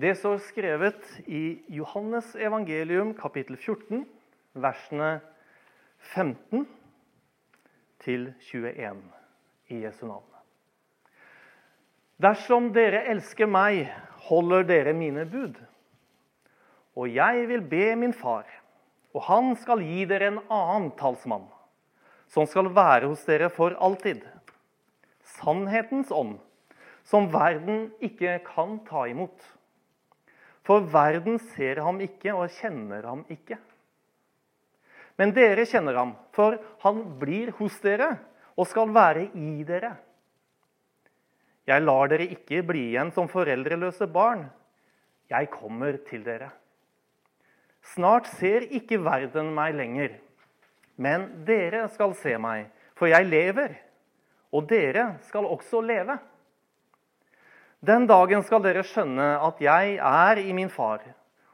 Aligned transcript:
Det 0.00 0.14
står 0.16 0.38
skrevet 0.38 1.08
i 1.26 1.60
Johannes 1.68 2.30
evangelium 2.38 3.10
kapittel 3.18 3.58
14, 3.58 4.06
versene 4.56 5.08
15 6.14 6.62
til 8.00 8.30
21 8.46 9.02
i 9.74 9.82
Jesu 9.82 10.06
navn. 10.08 10.24
Dersom 12.16 12.70
dere 12.72 13.02
elsker 13.12 13.50
meg, 13.50 13.90
holder 14.30 14.64
dere 14.70 14.96
mine 14.96 15.26
bud. 15.28 15.60
Og 16.96 17.12
jeg 17.12 17.44
vil 17.52 17.68
be 17.68 17.92
min 18.00 18.16
far, 18.16 18.48
og 19.12 19.26
han 19.28 19.52
skal 19.60 19.84
gi 19.84 20.08
dere 20.08 20.32
en 20.32 20.42
annen 20.48 20.90
talsmann, 20.96 21.44
som 22.30 22.48
skal 22.48 22.72
være 22.72 23.12
hos 23.12 23.28
dere 23.28 23.52
for 23.52 23.76
alltid. 23.76 24.24
Sannhetens 25.36 26.08
ånd, 26.08 26.38
som 27.04 27.28
verden 27.36 27.90
ikke 28.00 28.38
kan 28.48 28.78
ta 28.88 29.10
imot. 29.12 29.58
For 30.66 30.84
verden 30.92 31.38
ser 31.54 31.80
ham 31.84 32.00
ikke 32.04 32.34
og 32.36 32.52
kjenner 32.58 33.06
ham 33.08 33.24
ikke. 33.32 33.58
Men 35.20 35.34
dere 35.36 35.66
kjenner 35.68 35.98
ham, 36.00 36.14
for 36.32 36.56
han 36.84 37.02
blir 37.20 37.52
hos 37.58 37.76
dere 37.84 38.14
og 38.56 38.68
skal 38.68 38.92
være 38.94 39.26
i 39.36 39.64
dere. 39.68 39.94
Jeg 41.68 41.84
lar 41.84 42.08
dere 42.10 42.28
ikke 42.32 42.62
bli 42.66 42.86
igjen 42.92 43.12
som 43.14 43.28
foreldreløse 43.30 44.08
barn. 44.10 44.46
Jeg 45.30 45.50
kommer 45.52 46.00
til 46.08 46.24
dere. 46.26 46.50
Snart 47.94 48.28
ser 48.38 48.66
ikke 48.76 48.98
verden 49.04 49.52
meg 49.56 49.76
lenger, 49.78 50.16
men 51.00 51.28
dere 51.48 51.86
skal 51.94 52.12
se 52.18 52.34
meg, 52.40 52.66
for 52.98 53.08
jeg 53.08 53.28
lever, 53.28 53.76
og 54.52 54.66
dere 54.68 55.14
skal 55.28 55.46
også 55.48 55.80
leve. 55.84 56.18
Den 57.80 58.04
dagen 58.04 58.42
skal 58.44 58.60
dere 58.60 58.84
skjønne 58.84 59.26
at 59.40 59.60
jeg 59.64 59.94
er 59.96 60.40
i 60.42 60.52
min 60.52 60.68
far, 60.68 61.00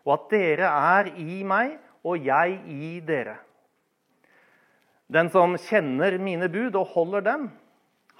og 0.02 0.12
at 0.16 0.30
dere 0.32 0.66
er 0.66 1.10
i 1.22 1.44
meg 1.46 1.76
og 2.06 2.24
jeg 2.26 2.58
i 2.66 2.96
dere. 3.06 3.36
Den 5.06 5.30
som 5.30 5.54
kjenner 5.68 6.16
mine 6.18 6.48
bud 6.50 6.74
og 6.74 6.90
holder 6.96 7.22
dem, 7.28 7.50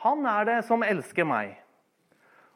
han 0.05 0.27
er 0.31 0.47
det 0.47 0.59
som 0.69 0.87
elsker 0.87 1.27
meg. 1.27 1.57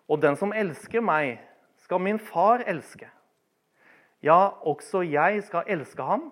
Og 0.06 0.22
den 0.22 0.38
som 0.38 0.54
elsker 0.54 1.02
meg, 1.02 1.40
skal 1.82 1.98
min 2.02 2.20
far 2.22 2.62
elske. 2.70 3.08
Ja, 4.22 4.52
også 4.62 5.02
jeg 5.02 5.42
skal 5.48 5.66
elske 5.66 6.04
ham 6.04 6.28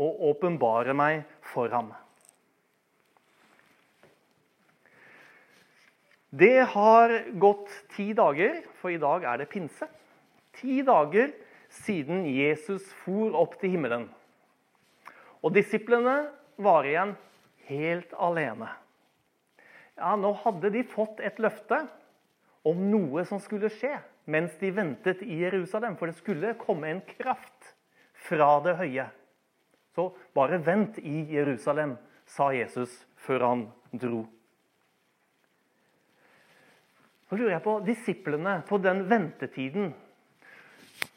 og 0.00 0.22
åpenbare 0.30 0.94
meg 0.96 1.26
for 1.52 1.68
ham. 1.68 1.92
Det 6.32 6.64
har 6.72 7.12
gått 7.36 7.68
ti 7.92 8.12
dager, 8.16 8.62
for 8.80 8.88
i 8.88 9.00
dag 9.00 9.24
er 9.28 9.42
det 9.42 9.50
pinse. 9.52 9.84
Ti 10.56 10.78
dager 10.86 11.34
siden 11.82 12.24
Jesus 12.24 12.86
for 13.02 13.36
opp 13.36 13.58
til 13.60 13.74
himmelen. 13.74 14.06
Og 15.44 15.52
disiplene 15.52 16.30
var 16.56 16.88
igjen 16.88 17.12
helt 17.68 18.16
alene. 18.16 18.70
Ja, 20.00 20.16
Nå 20.16 20.32
hadde 20.40 20.72
de 20.72 20.86
fått 20.88 21.20
et 21.20 21.36
løfte 21.42 21.82
om 22.64 22.80
noe 22.88 23.26
som 23.28 23.42
skulle 23.42 23.68
skje 23.72 23.98
mens 24.24 24.56
de 24.56 24.72
ventet 24.72 25.20
i 25.26 25.42
Jerusalem. 25.42 25.98
For 26.00 26.08
det 26.08 26.16
skulle 26.16 26.56
komme 26.60 26.94
en 26.94 27.04
kraft 27.18 27.74
fra 28.24 28.54
det 28.64 28.78
høye. 28.80 29.10
Så 29.92 30.14
bare 30.32 30.62
vent 30.64 30.96
i 31.04 31.26
Jerusalem, 31.34 31.98
sa 32.24 32.54
Jesus 32.56 33.02
før 33.20 33.50
han 33.50 33.66
dro. 33.92 34.24
Så 37.32 37.38
lurer 37.40 37.54
jeg 37.54 37.64
på 37.64 37.78
disiplene 37.80 38.58
på 38.68 38.76
den 38.84 39.06
ventetiden. 39.08 39.86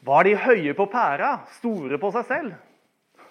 Var 0.00 0.24
de 0.24 0.30
høye 0.40 0.72
på 0.72 0.86
pæra, 0.88 1.42
store 1.58 1.98
på 2.00 2.08
seg 2.14 2.24
selv? 2.30 2.54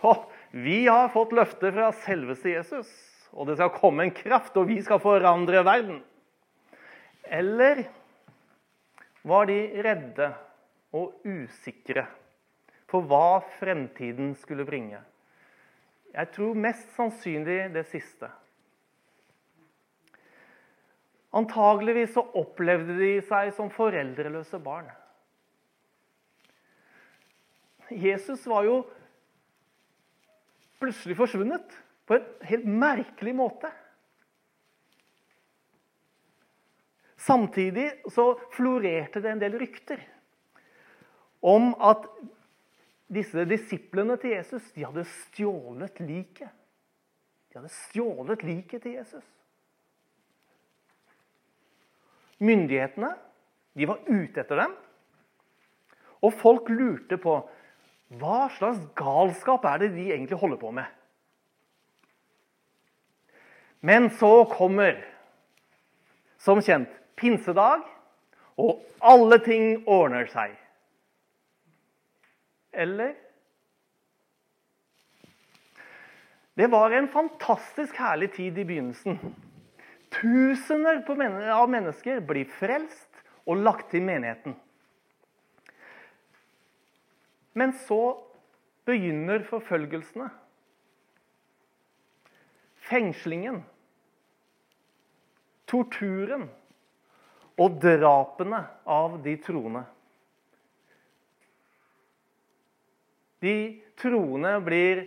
Å, 0.05 0.11
vi 0.53 0.83
har 0.85 1.09
fått 1.09 1.33
løfte 1.33 1.71
fra 1.73 1.87
selveste 2.03 2.53
Jesus, 2.53 2.91
og 3.33 3.49
det 3.49 3.55
skal 3.57 3.73
komme 3.73 4.05
en 4.05 4.13
kraft, 4.13 4.53
og 4.53 4.69
vi 4.69 4.77
skal 4.85 5.01
forandre 5.01 5.65
verden. 5.65 5.97
Eller 7.25 7.87
var 9.25 9.49
de 9.49 9.57
redde 9.89 10.29
og 10.93 11.25
usikre 11.25 12.05
for 12.85 13.09
hva 13.09 13.41
fremtiden 13.57 14.35
skulle 14.45 14.69
bringe. 14.69 15.01
Jeg 16.13 16.35
tror 16.37 16.53
mest 16.69 16.93
sannsynlig 16.93 17.63
det 17.73 17.87
siste. 17.89 18.29
Antageligvis 21.35 22.13
så 22.15 22.23
opplevde 22.37 22.95
de 22.99 23.15
seg 23.27 23.51
som 23.57 23.71
foreldreløse 23.73 24.59
barn. 24.63 24.87
Jesus 27.91 28.45
var 28.49 28.65
jo 28.65 28.77
plutselig 30.79 31.17
forsvunnet 31.19 31.75
på 32.07 32.17
en 32.17 32.29
helt 32.49 32.69
merkelig 32.69 33.33
måte. 33.35 33.71
Samtidig 37.25 37.89
så 38.13 38.35
florerte 38.53 39.21
det 39.21 39.31
en 39.33 39.41
del 39.41 39.57
rykter 39.59 40.01
om 41.45 41.71
at 41.83 42.05
disse 43.11 43.45
disiplene 43.49 44.17
til 44.21 44.35
Jesus 44.37 44.71
de 44.75 44.85
hadde 44.85 45.05
stjålet 45.09 46.01
liket. 46.05 46.51
De 47.49 47.59
hadde 47.59 47.73
stjålet 47.73 48.45
liket 48.45 48.85
til 48.85 48.99
Jesus. 48.99 49.25
Myndighetene 52.43 53.13
de 53.75 53.87
var 53.87 54.01
ute 54.07 54.41
etter 54.41 54.59
dem. 54.59 54.75
Og 56.23 56.33
folk 56.33 56.69
lurte 56.71 57.19
på 57.21 57.39
hva 58.15 58.45
slags 58.55 58.79
galskap 58.97 59.65
er 59.67 59.83
det 59.83 59.91
de 59.95 60.11
egentlig 60.13 60.39
holder 60.39 60.59
på 60.61 60.71
med. 60.75 60.85
Men 63.85 64.09
så 64.17 64.45
kommer, 64.49 64.97
som 66.41 66.61
kjent, 66.63 66.89
pinsedag, 67.19 67.83
og 68.57 68.81
alle 69.03 69.37
ting 69.45 69.83
ordner 69.85 70.29
seg. 70.31 70.55
Eller? 72.73 73.13
Det 76.55 76.71
var 76.71 76.95
en 76.95 77.11
fantastisk 77.11 77.97
herlig 77.99 78.31
tid 78.37 78.57
i 78.57 78.63
begynnelsen. 78.63 79.19
Tusener 80.15 81.01
av 81.51 81.69
mennesker 81.69 82.21
blir 82.23 82.47
frelst 82.59 83.23
og 83.45 83.59
lagt 83.65 83.89
til 83.91 84.05
menigheten. 84.05 84.55
Men 87.55 87.73
så 87.85 88.17
begynner 88.87 89.45
forfølgelsene. 89.47 90.27
Fengslingen. 92.85 93.63
Torturen 95.65 96.45
og 97.57 97.79
drapene 97.81 98.61
av 98.85 99.17
de 99.23 99.35
troende. 99.41 99.85
De 103.41 103.55
troende 103.99 104.51
blir 104.65 105.05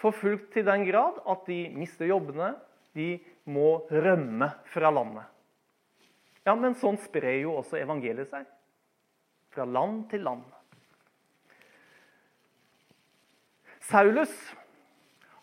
forfulgt 0.00 0.52
til 0.54 0.66
den 0.66 0.86
grad 0.88 1.20
at 1.28 1.44
de 1.48 1.60
mister 1.74 2.08
jobbene. 2.08 2.54
De 2.96 3.18
må 3.50 3.82
rømme 3.90 4.50
fra 4.72 4.92
landet. 4.94 5.26
Ja, 6.46 6.54
Men 6.54 6.74
sånn 6.78 6.98
sprer 7.02 7.42
jo 7.42 7.58
også 7.60 7.78
evangeliet 7.80 8.30
seg. 8.30 8.46
Fra 9.54 9.66
land 9.66 10.06
til 10.10 10.24
land. 10.24 10.46
Saulus 13.90 14.32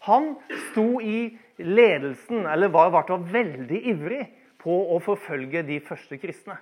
han 0.08 0.38
sto 0.70 1.02
i 1.04 1.38
ledelsen, 1.60 2.46
eller 2.48 2.72
var 2.72 2.88
i 2.88 2.94
hvert 2.96 3.10
fall 3.12 3.26
veldig 3.28 3.80
ivrig 3.92 4.22
på 4.62 4.76
å 4.96 5.00
forfølge 5.04 5.66
de 5.68 5.82
første 5.84 6.20
kristne. 6.22 6.56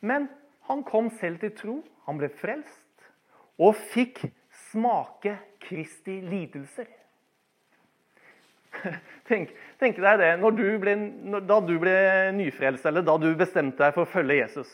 Men 0.00 0.28
han 0.70 0.84
kom 0.86 1.10
selv 1.18 1.42
til 1.42 1.52
tro, 1.58 1.74
han 2.06 2.20
ble 2.20 2.30
frelst 2.38 3.10
og 3.60 3.74
fikk 3.90 4.22
smake 4.70 5.34
Kristi 5.60 6.20
lidelser. 6.24 6.86
Tenk, 9.30 9.52
tenk 9.78 9.98
deg 10.02 10.18
det 10.18 10.30
du 10.56 10.64
ble, 10.82 10.94
da 11.46 11.60
du 11.62 11.76
ble 11.78 11.96
nyfrelst, 12.34 12.86
eller 12.88 13.04
da 13.06 13.14
du 13.20 13.28
bestemte 13.38 13.78
deg 13.78 13.94
for 13.94 14.02
å 14.02 14.10
følge 14.10 14.40
Jesus. 14.40 14.70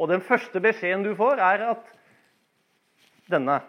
Og 0.00 0.08
den 0.10 0.24
første 0.24 0.58
beskjeden 0.62 1.04
du 1.06 1.12
får, 1.14 1.38
er 1.38 1.66
at 1.74 1.92
denne 3.30 3.60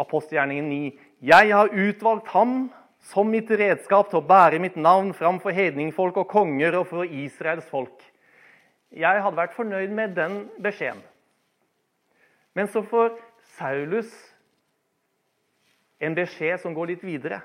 Apostelgjerningen 0.00 0.70
9. 0.70 0.92
Jeg 1.28 1.50
har 1.52 1.74
utvalgt 1.76 2.30
ham 2.32 2.70
som 3.10 3.28
mitt 3.28 3.50
redskap 3.52 4.08
til 4.08 4.20
å 4.20 4.24
bære 4.24 4.60
mitt 4.62 4.78
navn 4.80 5.12
fram 5.16 5.40
for 5.42 5.52
hedningfolk 5.52 6.22
og 6.22 6.30
konger 6.30 6.78
og 6.80 6.86
for 6.88 7.04
Israels 7.04 7.68
folk. 7.68 8.00
Jeg 8.90 9.22
hadde 9.22 9.38
vært 9.38 9.56
fornøyd 9.58 9.92
med 9.94 10.16
den 10.16 10.40
beskjeden. 10.62 11.02
Men 12.56 12.70
så 12.72 12.82
får 12.82 13.12
Saulus 13.58 14.10
en 16.00 16.16
beskjed 16.16 16.60
som 16.62 16.74
går 16.74 16.94
litt 16.94 17.04
videre. 17.04 17.42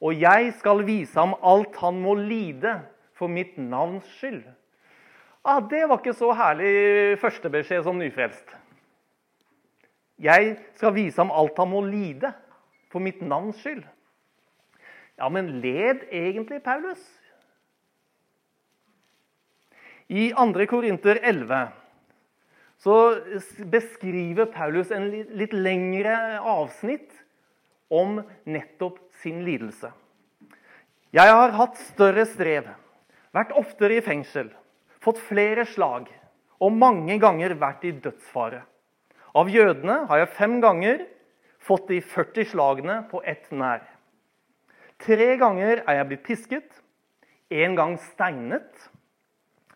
og 0.00 0.16
jeg 0.16 0.54
skal 0.56 0.78
vise 0.86 1.12
ham 1.18 1.34
alt 1.44 1.76
han 1.76 1.98
må 2.00 2.14
lide 2.16 2.78
for 3.12 3.28
mitt 3.28 3.58
navns 3.60 4.06
skyld. 4.16 4.46
Ah, 5.44 5.60
det 5.60 5.82
var 5.88 6.00
ikke 6.00 6.16
så 6.16 6.32
herlig 6.32 7.18
førstebeskjed 7.20 7.84
som 7.84 7.98
nyfrelst. 8.00 8.54
Jeg 10.20 10.56
skal 10.76 10.94
vise 10.96 11.20
ham 11.20 11.32
alt 11.32 11.56
han 11.60 11.68
må 11.68 11.82
lide 11.84 12.32
for 12.92 13.04
mitt 13.04 13.20
navns 13.20 13.60
skyld. 13.60 13.84
Ja, 15.20 15.28
men 15.28 15.60
led 15.60 16.06
egentlig 16.08 16.62
Paulus? 16.64 17.00
I 20.08 20.30
2. 20.32 20.66
Korinter 20.66 21.20
11 21.22 21.68
så 22.80 22.94
beskriver 23.70 24.48
Paulus 24.48 24.90
en 24.96 25.10
litt 25.12 25.52
lengre 25.52 26.40
avsnitt 26.40 27.12
om 27.90 28.22
nettopp 28.46 28.98
sin 29.22 29.42
lidelse. 29.44 29.90
Jeg 31.10 31.34
har 31.34 31.54
hatt 31.58 31.78
større 31.90 32.24
strev, 32.30 32.68
vært 33.34 33.54
oftere 33.58 33.98
i 33.98 34.04
fengsel, 34.04 34.48
fått 35.02 35.18
flere 35.26 35.66
slag 35.66 36.06
og 36.60 36.76
mange 36.76 37.16
ganger 37.18 37.56
vært 37.58 37.86
i 37.88 37.94
dødsfare. 37.98 38.62
Av 39.34 39.50
jødene 39.50 40.04
har 40.10 40.22
jeg 40.22 40.34
fem 40.36 40.58
ganger 40.62 41.02
fått 41.62 41.88
de 41.90 42.00
40 42.02 42.50
slagene 42.52 42.96
på 43.10 43.22
ett 43.26 43.50
nær. 43.50 43.82
Tre 45.00 45.28
ganger 45.40 45.82
er 45.86 45.98
jeg 45.98 46.08
blitt 46.10 46.26
pisket, 46.26 46.68
én 47.50 47.76
gang 47.78 47.96
steinet. 48.10 48.70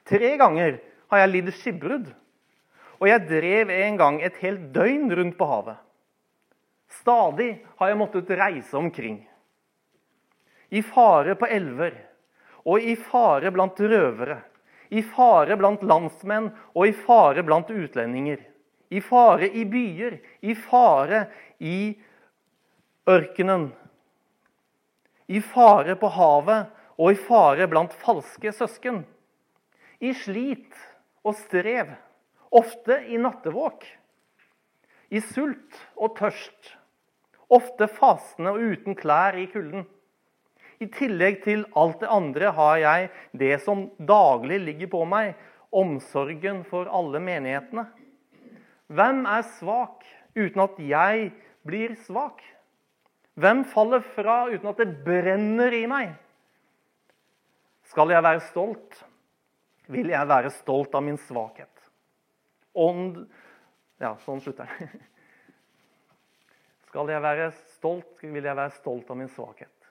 Tre 0.04 0.34
ganger 0.40 0.78
har 1.10 1.22
jeg 1.22 1.32
lidd 1.32 1.50
skipbrudd. 1.56 2.10
Og 3.00 3.08
jeg 3.08 3.26
drev 3.28 3.72
en 3.74 3.96
gang 4.00 4.20
et 4.22 4.36
helt 4.42 4.68
døgn 4.74 5.10
rundt 5.16 5.38
på 5.38 5.48
havet. 5.48 5.80
Stadig 7.04 7.58
har 7.76 7.90
jeg 7.90 7.96
måttet 8.00 8.30
reise 8.32 8.76
omkring. 8.80 9.18
I 10.72 10.80
fare 10.80 11.34
på 11.36 11.44
elver 11.52 11.98
og 12.64 12.80
i 12.80 12.94
fare 12.96 13.50
blant 13.52 13.76
røvere. 13.76 14.38
I 14.88 15.02
fare 15.04 15.58
blant 15.60 15.82
landsmenn 15.84 16.46
og 16.72 16.86
i 16.88 16.94
fare 16.96 17.42
blant 17.44 17.68
utlendinger. 17.68 18.40
I 18.88 19.02
fare 19.04 19.50
i 19.52 19.66
byer, 19.68 20.16
i 20.40 20.54
fare 20.56 21.26
i 21.60 21.92
ørkenen. 23.12 23.66
I 25.28 25.42
fare 25.44 25.96
på 26.00 26.08
havet 26.14 26.70
og 26.96 27.10
i 27.12 27.18
fare 27.20 27.66
blant 27.68 27.92
falske 28.00 28.54
søsken. 28.56 29.02
I 30.00 30.14
slit 30.16 30.80
og 31.20 31.36
strev, 31.36 31.92
ofte 32.48 32.96
i 33.12 33.20
nattevåk. 33.20 33.84
I 35.12 35.20
sult 35.20 35.82
og 36.00 36.16
tørst, 36.16 36.72
ofte 37.52 37.88
fastende 37.90 38.54
og 38.54 38.72
uten 38.74 38.96
klær 38.98 39.36
i 39.38 39.46
kulden. 39.52 39.84
I 40.82 40.88
tillegg 40.90 41.42
til 41.44 41.64
alt 41.78 42.00
det 42.02 42.10
andre 42.10 42.50
har 42.56 42.78
jeg 42.82 43.10
det 43.38 43.58
som 43.62 43.86
daglig 43.98 44.58
ligger 44.62 44.90
på 44.94 45.04
meg, 45.08 45.34
omsorgen 45.74 46.62
for 46.68 46.90
alle 46.90 47.20
menighetene. 47.22 47.86
Hvem 48.94 49.24
er 49.26 49.46
svak 49.56 50.04
uten 50.36 50.64
at 50.64 50.82
jeg 50.82 51.30
blir 51.66 51.94
svak? 52.04 52.42
Hvem 53.34 53.64
faller 53.66 54.04
fra 54.14 54.44
uten 54.52 54.70
at 54.70 54.82
det 54.82 55.00
brenner 55.06 55.74
i 55.74 55.86
meg? 55.90 56.12
Skal 57.90 58.12
jeg 58.14 58.24
være 58.24 58.42
stolt, 58.48 59.00
vil 59.90 60.12
jeg 60.12 60.28
være 60.30 60.52
stolt 60.54 60.94
av 60.94 61.04
min 61.04 61.18
svakhet. 61.26 61.70
Ånd 62.74 63.24
Ja, 64.02 64.16
sånn 64.24 64.40
slutter 64.42 64.66
den. 64.66 64.88
Skal 66.94 67.08
jeg 67.10 67.22
være 67.24 67.48
stolt, 67.74 68.20
vil 68.22 68.44
jeg 68.46 68.54
være 68.54 68.70
stolt 68.70 69.08
av 69.10 69.16
min 69.18 69.30
svakhet. 69.34 69.86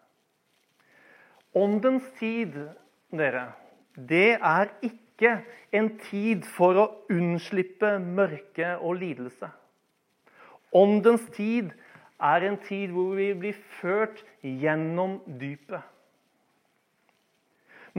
Åndens 1.52 2.06
tid, 2.16 2.54
dere, 3.12 3.42
det 3.92 4.38
er 4.40 4.70
ikke 4.88 5.34
en 5.76 5.90
tid 6.00 6.46
for 6.48 6.80
å 6.80 6.86
unnslippe 7.12 7.90
mørke 8.00 8.70
og 8.78 9.02
lidelse. 9.02 9.50
Åndens 10.72 11.26
tid 11.36 11.74
er 12.24 12.46
en 12.48 12.56
tid 12.70 12.94
hvor 12.96 13.18
vi 13.18 13.26
blir 13.42 13.60
ført 13.82 14.22
gjennom 14.40 15.18
dypet. 15.42 15.84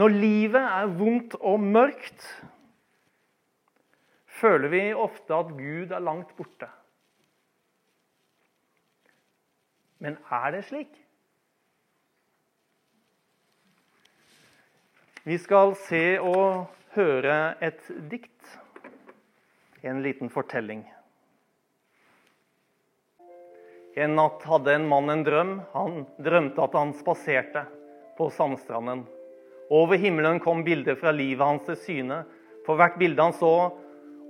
Når 0.00 0.16
livet 0.16 0.64
er 0.64 0.96
vondt 0.96 1.36
og 1.42 1.60
mørkt, 1.60 2.24
føler 4.40 4.72
vi 4.72 4.82
ofte 4.96 5.36
at 5.36 5.52
Gud 5.60 5.92
er 5.92 6.08
langt 6.08 6.32
borte. 6.40 6.70
Men 10.04 10.18
er 10.28 10.50
det 10.52 10.66
slik? 10.68 10.90
Vi 15.24 15.38
skal 15.40 15.72
se 15.86 16.18
og 16.20 16.66
høre 16.92 17.54
et 17.64 17.80
dikt, 18.10 18.58
en 19.80 20.02
liten 20.04 20.28
fortelling. 20.28 20.82
En 23.96 24.12
natt 24.18 24.44
hadde 24.44 24.74
en 24.76 24.88
mann 24.90 25.08
en 25.08 25.24
drøm. 25.24 25.56
Han 25.72 26.02
drømte 26.20 26.60
at 26.66 26.76
han 26.76 26.92
spaserte 26.98 27.64
på 28.18 28.28
sandstranden. 28.36 29.06
Over 29.72 29.96
himmelen 29.96 30.42
kom 30.44 30.60
bilder 30.66 30.98
fra 31.00 31.14
livet 31.16 31.46
hans 31.46 31.64
til 31.70 31.80
syne. 31.80 32.24
For 32.66 32.76
hvert 32.76 32.98
bilde 33.00 33.24
han 33.24 33.36
så, 33.38 33.54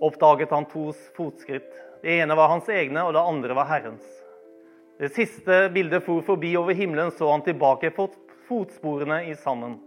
oppdaget 0.05 0.55
han 0.55 0.71
to 0.71 0.93
fotskritt. 1.17 1.73
Det 2.05 2.21
ene 2.21 2.38
var 2.38 2.53
hans 2.53 2.71
egne, 2.71 3.03
og 3.03 3.17
det 3.17 3.25
andre 3.35 3.59
var 3.59 3.73
Herrens. 3.73 4.21
Det 4.99 5.11
siste 5.11 5.69
bildet 5.75 6.05
for 6.06 6.23
forbi 6.23 6.52
over 6.56 6.75
himmelen, 6.75 7.11
så 7.11 7.32
han 7.32 7.43
tilbake 7.43 7.91
på 7.96 8.06
fotsporene 8.46 9.25
i 9.26 9.35
sanden. 9.35 9.81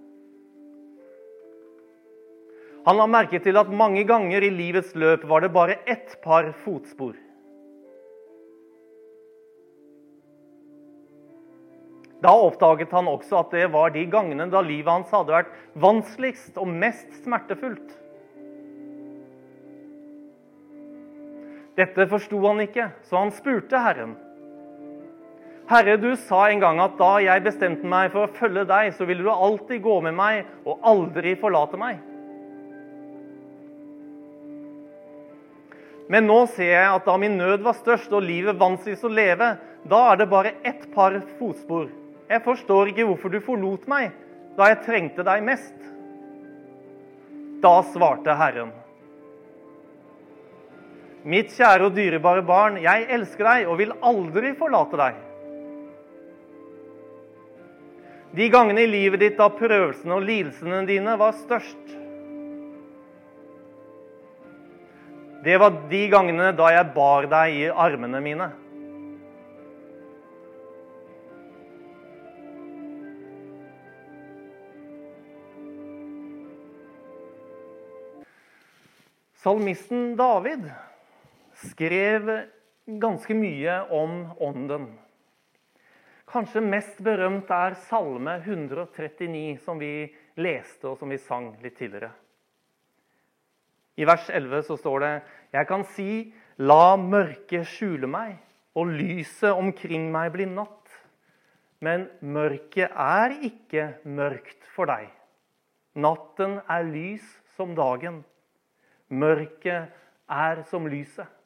Han 2.88 3.00
la 3.00 3.06
merke 3.12 3.39
til 3.44 3.59
at 3.59 3.71
mange 3.71 4.04
ganger 4.07 4.44
i 4.44 4.51
livets 4.51 4.94
løp 4.95 5.24
var 5.27 5.44
det 5.44 5.54
bare 5.56 5.80
ett 5.88 6.18
par 6.24 6.51
fotspor. 6.63 7.15
Da 12.24 12.33
oppdaget 12.33 12.92
han 12.95 13.07
også 13.12 13.42
at 13.44 13.51
det 13.53 13.65
var 13.71 13.92
de 13.94 14.06
gangene 14.12 14.48
da 14.51 14.63
livet 14.65 14.89
hans 14.89 15.12
hadde 15.13 15.36
vært 15.36 15.51
vanskeligst 15.77 16.57
og 16.57 16.68
mest 16.68 17.12
smertefullt. 17.24 17.92
Dette 21.77 22.07
forsto 22.10 22.39
han 22.48 22.63
ikke, 22.63 22.89
så 23.06 23.21
han 23.21 23.36
spurte 23.36 23.83
Herren. 23.83 24.15
Herre, 25.67 25.97
du 25.99 26.13
sa 26.15 26.45
en 26.47 26.61
gang 26.63 26.77
at 26.79 26.93
da 26.95 27.17
jeg 27.19 27.43
bestemte 27.43 27.87
meg 27.91 28.13
for 28.13 28.23
å 28.23 28.35
følge 28.37 28.63
deg, 28.69 28.93
så 28.95 29.03
ville 29.07 29.25
du 29.25 29.31
alltid 29.33 29.81
gå 29.83 29.97
med 30.05 30.15
meg 30.15 30.45
og 30.63 30.85
aldri 30.87 31.33
forlate 31.41 31.79
meg. 31.79 32.00
Men 36.07 36.24
nå 36.24 36.39
ser 36.55 36.71
jeg 36.71 36.88
at 36.88 37.03
da 37.03 37.17
min 37.19 37.36
nød 37.36 37.65
var 37.65 37.75
størst 37.75 38.13
og 38.15 38.24
livet 38.24 38.55
vanskeligst 38.55 39.03
å 39.03 39.12
leve, 39.12 39.51
da 39.83 40.01
er 40.13 40.21
det 40.21 40.29
bare 40.31 40.55
ett 40.63 40.88
par 40.93 41.19
fotspor. 41.36 41.89
Jeg 42.31 42.43
forstår 42.47 42.93
ikke 42.93 43.09
hvorfor 43.09 43.36
du 43.36 43.41
forlot 43.43 43.91
meg 43.91 44.15
da 44.55 44.71
jeg 44.71 44.83
trengte 44.88 45.27
deg 45.27 45.43
mest. 45.45 45.75
Da 47.59 47.81
svarte 47.91 48.39
Herren. 48.39 48.71
Mitt 51.27 51.51
kjære 51.51 51.89
og 51.89 51.95
dyrebare 51.97 52.43
barn, 52.47 52.79
jeg 52.79 53.07
elsker 53.12 53.43
deg 53.51 53.67
og 53.67 53.81
vil 53.81 53.97
aldri 54.00 54.55
forlate 54.55 55.00
deg. 55.00 55.24
De 58.36 58.50
gangene 58.51 58.84
i 58.84 58.89
livet 58.91 59.22
ditt 59.24 59.38
da 59.39 59.48
prøvelsene 59.50 60.17
og 60.17 60.25
lidelsene 60.27 60.81
dine 60.89 61.15
var 61.19 61.36
størst. 61.39 61.96
Det 65.46 65.55
var 65.62 65.75
de 65.88 66.01
gangene 66.12 66.51
da 66.57 66.72
jeg 66.75 66.91
bar 66.96 67.29
deg 67.31 67.55
i 67.55 67.67
armene 67.72 68.19
mine. 68.25 68.50
Salmisten 79.38 80.17
David 80.19 80.65
skrev 81.69 82.27
ganske 83.00 83.38
mye 83.38 83.81
om 83.96 84.25
ånden. 84.43 84.89
Kanskje 86.27 86.60
mest 86.60 86.98
berømt 87.00 87.48
er 87.55 87.77
Salme 87.88 88.34
139, 88.41 89.62
som 89.63 89.79
vi 89.79 90.10
leste 90.36 90.89
og 90.89 90.98
som 91.00 91.07
vi 91.07 91.19
sang 91.24 91.53
litt 91.63 91.77
tidligere. 91.79 92.12
I 93.98 94.05
vers 94.05 94.27
11 94.29 94.65
så 94.67 94.75
står 94.77 95.00
det 95.05 95.13
Jeg 95.55 95.67
kan 95.69 95.86
si, 95.96 96.10
la 96.60 96.98
mørket 97.00 97.63
skjule 97.72 98.10
meg, 98.12 98.36
og 98.75 98.91
lyset 98.91 99.55
omkring 99.55 100.12
meg 100.12 100.34
bli 100.36 100.50
natt. 100.51 100.91
Men 101.79 102.10
mørket 102.19 102.91
er 102.91 103.38
ikke 103.48 103.88
mørkt 104.03 104.67
for 104.75 104.91
deg. 104.91 105.07
Natten 105.96 106.60
er 106.67 106.84
lys 106.91 107.24
som 107.55 107.72
dagen. 107.77 108.19
Mørket 109.07 109.96
er 110.27 110.63
som 110.67 110.91
lyset. 110.91 111.37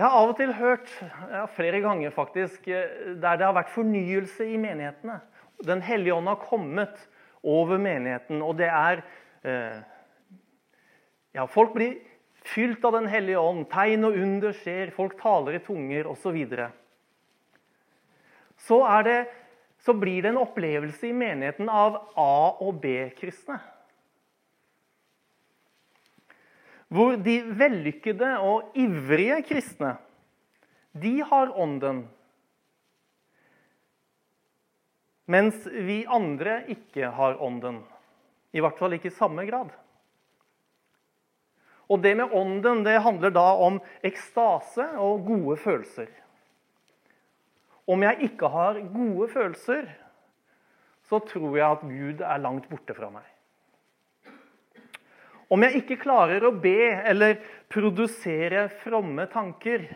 Jeg 0.00 0.08
har 0.08 0.16
av 0.16 0.30
og 0.30 0.38
til 0.38 0.52
hørt, 0.56 0.88
ja, 1.28 1.42
flere 1.52 1.82
ganger 1.84 2.12
faktisk, 2.14 2.64
eh, 2.72 3.10
der 3.20 3.36
det 3.36 3.44
har 3.44 3.52
vært 3.52 3.72
fornyelse 3.74 4.46
i 4.48 4.56
menighetene. 4.56 5.18
Den 5.60 5.82
hellige 5.84 6.14
ånd 6.14 6.30
har 6.30 6.38
kommet 6.40 7.02
over 7.44 7.76
menigheten, 7.76 8.40
og 8.40 8.56
det 8.56 8.70
er 8.72 9.02
eh, 9.44 9.82
Ja, 11.36 11.44
folk 11.44 11.74
blir 11.74 11.98
fylt 12.48 12.84
av 12.84 12.96
Den 12.96 13.10
hellige 13.12 13.38
ånd. 13.38 13.66
Tegn 13.68 14.08
og 14.08 14.16
under 14.16 14.56
skjer, 14.56 14.90
folk 14.90 15.20
taler 15.20 15.58
i 15.58 15.62
tunger 15.66 16.08
osv. 16.08 16.38
Så, 18.56 18.80
så, 18.80 19.18
så 19.84 19.92
blir 20.00 20.22
det 20.22 20.32
en 20.32 20.40
opplevelse 20.40 21.10
i 21.10 21.12
menigheten 21.12 21.68
av 21.68 22.00
A- 22.16 22.56
og 22.56 22.80
B-kristne. 22.80 23.60
Hvor 26.90 27.14
de 27.22 27.36
vellykkede 27.54 28.32
og 28.42 28.72
ivrige 28.74 29.42
kristne, 29.46 29.94
de 30.90 31.20
har 31.22 31.52
ånden. 31.54 32.02
Mens 35.30 35.68
vi 35.70 36.02
andre 36.10 36.64
ikke 36.74 37.12
har 37.14 37.38
ånden. 37.38 37.84
I 38.50 38.62
hvert 38.62 38.78
fall 38.78 38.96
ikke 38.96 39.12
i 39.12 39.14
samme 39.14 39.46
grad. 39.46 39.70
Og 41.90 42.02
det 42.02 42.16
med 42.18 42.34
ånden 42.34 42.84
det 42.86 42.98
handler 43.02 43.34
da 43.34 43.46
om 43.62 43.78
ekstase 44.06 44.86
og 44.98 45.24
gode 45.26 45.56
følelser. 45.62 46.10
Om 47.90 48.02
jeg 48.06 48.30
ikke 48.30 48.50
har 48.50 48.78
gode 48.90 49.26
følelser, 49.30 49.86
så 51.06 51.18
tror 51.26 51.56
jeg 51.58 51.66
at 51.66 51.82
Gud 51.82 52.22
er 52.22 52.42
langt 52.42 52.68
borte 52.70 52.94
fra 52.94 53.10
meg. 53.10 53.26
Om 55.50 55.66
jeg 55.66 55.80
ikke 55.80 55.98
klarer 56.04 56.44
å 56.46 56.52
be 56.54 56.92
eller 57.10 57.40
produsere 57.70 58.68
fromme 58.84 59.26
tanker, 59.32 59.88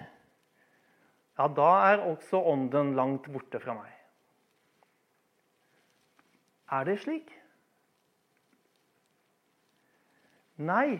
ja, 1.39 1.47
da 1.51 1.71
er 1.93 2.03
også 2.07 2.41
ånden 2.51 2.93
langt 2.99 3.29
borte 3.31 3.61
fra 3.63 3.77
meg. 3.79 3.91
Er 6.75 6.87
det 6.89 6.99
slik? 7.05 7.31
Nei, 10.59 10.99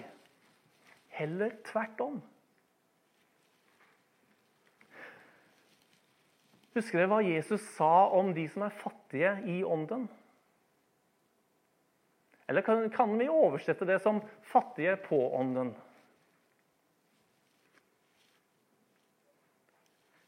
heller 1.15 1.55
tvert 1.67 2.01
om. 2.03 2.23
Husker 6.75 6.99
dere 6.99 7.11
hva 7.11 7.21
Jesus 7.23 7.63
sa 7.77 8.09
om 8.19 8.33
de 8.35 8.49
som 8.51 8.65
er 8.67 8.75
fattige 8.75 9.37
i 9.51 9.61
ånden? 9.63 10.09
Eller 12.47 12.61
kan, 12.61 12.91
kan 12.91 13.19
vi 13.19 13.29
oversette 13.29 13.85
det 13.85 14.03
som 14.03 14.21
'fattige 14.43 14.97
på 14.97 15.17
ånden'? 15.37 15.75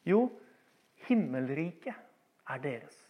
Jo, 0.07 0.31
himmelriket 0.95 1.95
er 2.49 2.59
deres. 2.59 3.03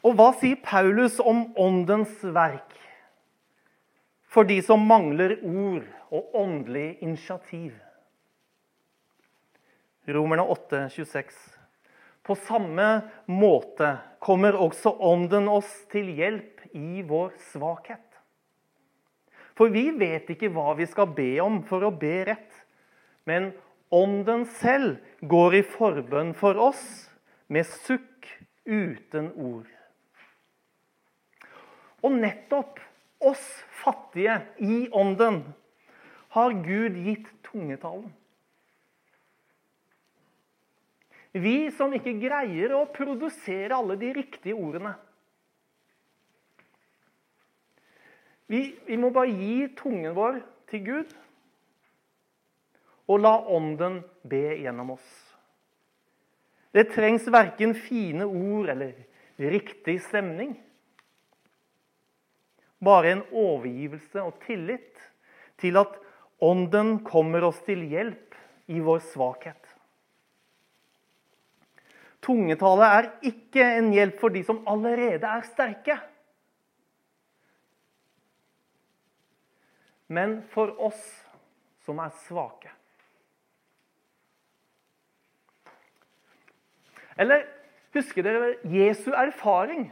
Og 0.00 0.14
hva 0.16 0.30
sier 0.40 0.56
Paulus 0.64 1.18
om 1.20 1.50
åndens 1.60 2.22
verk 2.24 2.72
for 4.24 4.48
de 4.48 4.62
som 4.64 4.80
mangler 4.88 5.36
ord 5.44 5.84
og 6.08 6.34
åndelig 6.40 7.02
initiativ? 7.04 7.74
Romerne 10.08 10.42
8, 10.48 10.88
26. 10.88 11.59
På 12.22 12.36
samme 12.36 12.86
måte 13.26 13.94
kommer 14.20 14.58
også 14.58 14.92
Ånden 15.00 15.48
oss 15.48 15.70
til 15.92 16.10
hjelp 16.14 16.60
i 16.76 17.02
vår 17.06 17.32
svakhet. 17.50 18.04
For 19.56 19.72
vi 19.72 19.90
vet 19.96 20.28
ikke 20.32 20.52
hva 20.54 20.74
vi 20.78 20.86
skal 20.88 21.10
be 21.16 21.32
om 21.42 21.60
for 21.68 21.84
å 21.84 21.92
be 21.92 22.20
rett. 22.28 22.52
Men 23.28 23.50
Ånden 23.90 24.44
selv 24.60 25.00
går 25.26 25.58
i 25.58 25.64
forbønn 25.66 26.30
for 26.38 26.60
oss 26.60 26.84
med 27.50 27.66
sukk 27.66 28.28
uten 28.64 29.32
ord. 29.34 29.66
Og 32.00 32.14
nettopp 32.14 32.78
oss 33.20 33.42
fattige 33.82 34.38
i 34.62 34.86
Ånden 34.96 35.42
har 36.36 36.54
Gud 36.62 36.96
gitt 37.02 37.28
tungetalen. 37.50 38.12
Vi 41.32 41.70
som 41.76 41.92
ikke 41.94 42.16
greier 42.18 42.72
å 42.74 42.88
produsere 42.90 43.76
alle 43.76 43.96
de 44.00 44.10
riktige 44.16 44.56
ordene. 44.58 44.96
Vi, 48.50 48.64
vi, 48.86 48.96
må 48.98 49.12
bare 49.14 49.30
gi 49.30 49.68
tungen 49.78 50.14
vår 50.16 50.40
til 50.72 50.82
Gud 50.88 51.12
og 53.10 53.22
la 53.22 53.36
Ånden 53.50 54.00
be 54.26 54.42
gjennom 54.58 54.96
oss. 54.96 55.06
Det 56.74 56.88
trengs 56.94 57.26
verken 57.30 57.76
fine 57.78 58.26
ord 58.26 58.70
eller 58.74 58.94
riktig 59.54 60.00
stemning. 60.02 60.56
Bare 62.82 63.14
en 63.14 63.24
overgivelse 63.30 64.22
og 64.22 64.38
tillit 64.46 64.98
til 65.60 65.78
at 65.78 65.98
Ånden 66.40 67.02
kommer 67.04 67.44
oss 67.44 67.58
til 67.66 67.82
hjelp 67.90 68.38
i 68.72 68.78
vår 68.80 69.02
svakhet. 69.10 69.59
Tungetale 72.20 72.88
er 72.98 73.08
ikke 73.30 73.64
en 73.78 73.92
hjelp 73.94 74.18
for 74.20 74.34
de 74.34 74.42
som 74.44 74.60
allerede 74.68 75.26
er 75.26 75.46
sterke. 75.48 75.96
Men 80.10 80.40
for 80.52 80.74
oss 80.82 81.00
som 81.86 82.00
er 82.02 82.12
svake. 82.26 82.72
Eller 87.20 87.46
husker 87.94 88.24
dere 88.24 88.54
Jesu 88.68 89.10
erfaring? 89.16 89.88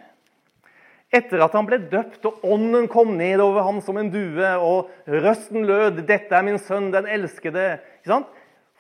Etter 1.09 1.41
at 1.41 1.55
han 1.57 1.65
ble 1.69 1.79
døpt 1.89 2.27
og 2.29 2.43
ånden 2.45 2.89
kom 2.93 3.15
ned 3.17 3.41
over 3.41 3.65
ham 3.65 3.79
som 3.85 3.97
en 3.97 4.11
due, 4.13 4.49
og 4.61 4.91
røsten 5.09 5.65
lød 5.65 6.03
'Dette 6.05 6.35
er 6.37 6.45
min 6.45 6.59
sønn, 6.59 6.93
den 6.93 7.07
elskede'. 7.07 7.79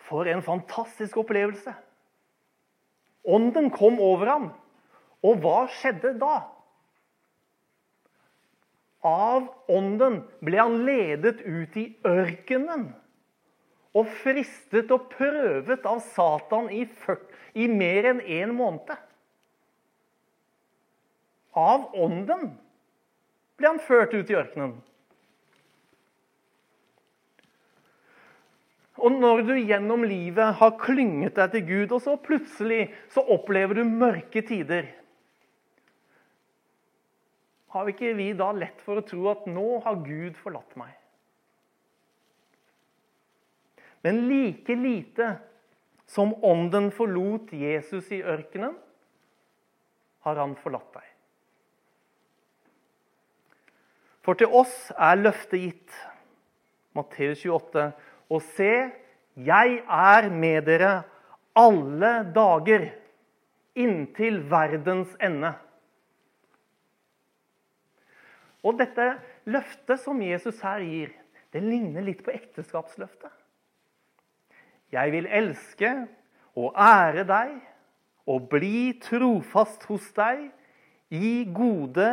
For 0.08 0.24
en 0.24 0.42
fantastisk 0.42 1.16
opplevelse. 1.16 1.74
Ånden 3.28 3.68
kom 3.74 3.98
over 4.00 4.30
ham. 4.32 4.46
Og 5.24 5.42
hva 5.42 5.66
skjedde 5.78 6.14
da? 6.20 6.36
Av 9.08 9.46
ånden 9.70 10.22
ble 10.44 10.58
han 10.58 10.80
ledet 10.86 11.42
ut 11.44 11.76
i 11.78 11.90
ørkenen 12.06 12.88
og 13.96 14.08
fristet 14.22 14.90
og 14.94 15.08
prøvet 15.12 15.86
av 15.88 16.00
Satan 16.12 16.68
i, 16.74 16.84
40, 17.04 17.38
i 17.62 17.68
mer 17.70 18.10
enn 18.12 18.20
én 18.22 18.54
måned. 18.54 18.90
Av 21.58 21.88
ånden 21.98 22.52
ble 23.58 23.70
han 23.70 23.80
ført 23.82 24.14
ut 24.14 24.30
i 24.30 24.36
ørkenen. 24.38 24.76
Og 28.98 29.14
når 29.14 29.44
du 29.46 29.54
gjennom 29.60 30.02
livet 30.08 30.58
har 30.58 30.78
klynget 30.80 31.36
deg 31.38 31.52
til 31.54 31.66
Gud, 31.68 31.92
og 31.94 32.02
så 32.02 32.16
plutselig 32.18 32.88
så 33.14 33.22
opplever 33.22 33.78
du 33.78 33.84
mørke 33.86 34.42
tider 34.46 34.90
Har 37.74 37.90
ikke 37.90 38.14
vi 38.16 38.32
da 38.32 38.48
lett 38.56 38.80
for 38.82 38.98
å 38.98 39.04
tro 39.06 39.28
at 39.30 39.44
nå 39.46 39.78
har 39.84 40.00
Gud 40.02 40.38
forlatt 40.40 40.72
meg? 40.80 40.94
Men 44.06 44.22
like 44.30 44.74
lite 44.78 45.34
som 46.08 46.32
ånden 46.44 46.88
forlot 46.94 47.52
Jesus 47.52 48.08
i 48.14 48.22
ørkenen, 48.22 48.72
har 50.24 50.40
han 50.40 50.54
forlatt 50.58 50.88
deg. 50.96 51.08
For 54.24 54.38
til 54.38 54.52
oss 54.52 54.90
er 54.96 55.20
løftet 55.20 55.60
gitt. 55.62 55.98
Matteus 56.96 57.44
28 57.44 57.84
og 58.28 58.42
se, 58.56 58.90
jeg 59.38 59.78
er 59.84 60.28
med 60.30 60.66
dere 60.66 60.92
alle 61.58 62.12
dager 62.34 62.88
inntil 63.78 64.40
verdens 64.50 65.14
ende. 65.22 65.52
Og 68.66 68.78
dette 68.80 69.12
løftet 69.48 70.02
som 70.02 70.20
Jesus 70.22 70.58
her 70.64 70.82
gir, 70.82 71.12
det 71.54 71.62
ligner 71.64 72.04
litt 72.04 72.24
på 72.26 72.34
ekteskapsløftet. 72.34 73.32
Jeg 74.92 75.12
vil 75.12 75.28
elske 75.30 75.92
og 76.58 76.74
ære 76.74 77.24
deg 77.28 77.54
og 78.28 78.48
bli 78.50 78.98
trofast 79.00 79.86
hos 79.88 80.10
deg 80.16 80.48
i 81.14 81.46
gode 81.54 82.08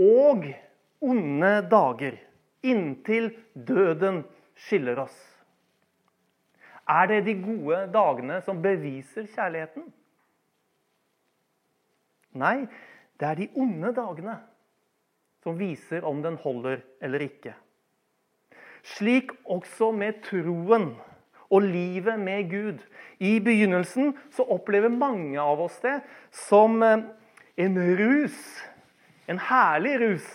og 0.00 0.48
onde 1.04 1.52
dager, 1.70 2.16
inntil 2.64 3.30
døden 3.54 4.22
skiller 4.66 5.04
oss. 5.04 5.33
Er 6.88 7.06
det 7.08 7.24
de 7.26 7.34
gode 7.40 7.86
dagene 7.92 8.40
som 8.44 8.60
beviser 8.62 9.28
kjærligheten? 9.32 9.86
Nei, 12.34 12.66
det 13.20 13.28
er 13.28 13.38
de 13.38 13.48
onde 13.56 13.92
dagene 13.96 14.36
som 15.44 15.56
viser 15.58 16.04
om 16.04 16.20
den 16.24 16.36
holder 16.40 16.82
eller 17.04 17.24
ikke. 17.24 17.54
Slik 18.84 19.32
også 19.48 19.92
med 19.96 20.20
troen 20.26 20.90
og 21.48 21.62
livet 21.62 22.20
med 22.20 22.50
Gud. 22.50 22.78
I 23.20 23.38
begynnelsen 23.40 24.12
så 24.34 24.44
opplever 24.52 24.92
mange 24.92 25.40
av 25.40 25.62
oss 25.64 25.78
det 25.84 26.00
som 26.34 26.82
eh, 26.82 27.04
en 27.56 27.78
rus, 27.96 28.36
en 29.30 29.40
herlig 29.40 29.94
rus 30.02 30.30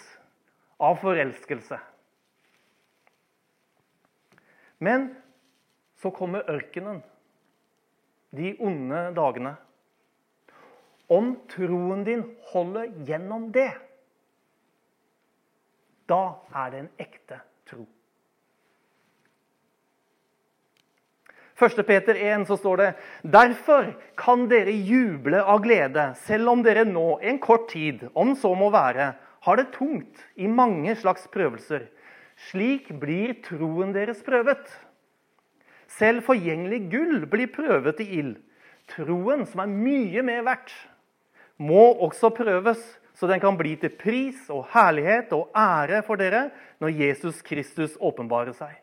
av 0.80 0.98
forelskelse. 1.02 1.78
Men 4.80 5.12
så 6.00 6.12
kommer 6.16 6.48
ørkenen, 6.50 7.02
de 8.36 8.54
onde 8.64 9.04
dagene. 9.18 9.56
Om 11.10 11.34
troen 11.50 12.04
din 12.06 12.24
holder 12.52 12.92
gjennom 13.08 13.50
det, 13.52 13.72
da 16.10 16.24
er 16.56 16.74
det 16.74 16.84
en 16.84 16.92
ekte 17.02 17.40
tro. 17.70 17.86
1. 21.60 21.82
Peter 21.84 22.16
1 22.16 22.46
så 22.48 22.56
står 22.56 22.78
det 22.80 22.90
Derfor 23.36 23.92
kan 24.18 24.46
dere 24.50 24.72
juble 24.72 25.42
av 25.44 25.60
glede, 25.66 26.14
selv 26.24 26.54
om 26.54 26.64
dere 26.64 26.86
nå 26.88 27.20
en 27.20 27.40
kort 27.44 27.68
tid, 27.74 28.08
om 28.14 28.32
så 28.40 28.54
må 28.56 28.70
være, 28.72 29.12
har 29.44 29.60
det 29.60 29.72
tungt 29.76 30.24
i 30.40 30.48
mange 30.48 30.96
slags 31.00 31.28
prøvelser. 31.34 31.90
Slik 32.50 32.94
blir 33.02 33.36
troen 33.44 33.92
deres 33.96 34.24
prøvet. 34.24 34.72
Selv 35.98 36.24
forgjengelig 36.28 36.84
gull 36.92 37.26
blir 37.30 37.50
prøvet 37.54 38.02
i 38.04 38.08
ild. 38.20 38.38
Troen, 38.90 39.46
som 39.50 39.64
er 39.64 39.72
mye 39.72 40.24
mer 40.26 40.44
verdt, 40.46 40.74
må 41.60 41.92
også 42.06 42.32
prøves, 42.34 42.82
så 43.14 43.28
den 43.28 43.42
kan 43.44 43.58
bli 43.60 43.76
til 43.82 43.92
pris 44.00 44.46
og 44.54 44.70
herlighet 44.72 45.34
og 45.36 45.50
ære 45.58 46.02
for 46.08 46.22
dere 46.22 46.48
når 46.80 46.96
Jesus 47.02 47.42
Kristus 47.46 47.98
åpenbarer 48.00 48.56
seg. 48.56 48.78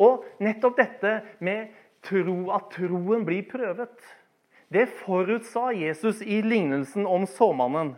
Og 0.00 0.24
nettopp 0.42 0.80
dette 0.80 1.14
med 1.44 1.70
tro, 2.02 2.50
at 2.56 2.72
troen 2.74 3.24
blir 3.28 3.44
prøvet, 3.48 3.94
det 4.72 4.88
forutsa 5.02 5.70
Jesus 5.76 6.22
i 6.22 6.40
lignelsen 6.42 7.06
om 7.06 7.26
såmannen. 7.28 7.94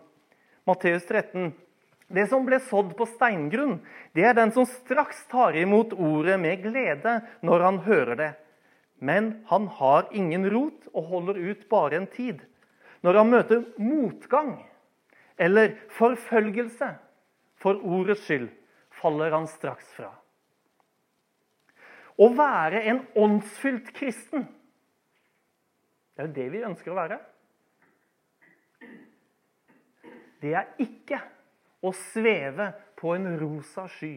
Matteus 0.66 1.04
13. 1.08 1.52
Det 2.12 2.26
som 2.28 2.44
ble 2.44 2.58
sådd 2.60 2.92
på 2.98 3.06
steingrunn, 3.08 3.78
det 4.12 4.26
er 4.28 4.36
den 4.36 4.52
som 4.52 4.66
straks 4.68 5.24
tar 5.32 5.56
imot 5.56 5.94
ordet 5.96 6.36
med 6.40 6.60
glede 6.64 7.20
når 7.40 7.64
han 7.66 7.78
hører 7.86 8.18
det. 8.20 8.32
Men 9.00 9.32
han 9.48 9.66
har 9.80 10.10
ingen 10.12 10.44
rot 10.52 10.90
og 10.92 11.08
holder 11.08 11.40
ut 11.40 11.64
bare 11.72 11.98
en 11.98 12.10
tid. 12.12 12.44
Når 13.02 13.18
han 13.18 13.32
møter 13.32 13.64
motgang 13.80 14.52
eller 15.40 15.72
forfølgelse 15.96 16.92
for 17.58 17.80
ordets 17.82 18.22
skyld, 18.28 18.50
faller 19.00 19.32
han 19.34 19.48
straks 19.50 19.88
fra. 19.96 20.12
Å 22.20 22.28
være 22.36 22.84
en 22.92 23.00
åndsfylt 23.18 23.88
kristen, 23.96 24.44
det 26.12 26.20
er 26.22 26.28
jo 26.28 26.34
det 26.36 26.48
vi 26.52 26.66
ønsker 26.68 26.92
å 26.92 26.98
være. 26.98 27.16
Det 30.42 30.52
er 30.58 30.68
ikke 30.82 31.18
å 31.82 31.92
sveve 32.12 32.72
på 32.98 33.14
en 33.16 33.26
rosa 33.40 33.88
sky. 33.90 34.14